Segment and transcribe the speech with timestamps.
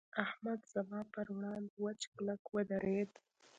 [0.23, 3.11] احمد زما پر وړاند وچ کلک ودرېد.